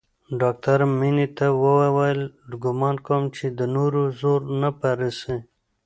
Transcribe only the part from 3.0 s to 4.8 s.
کوم چې د نورو زور نه